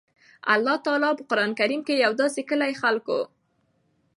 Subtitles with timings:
[0.53, 3.19] الله تعالی په قران کريم کي د يو داسي کلي خلکو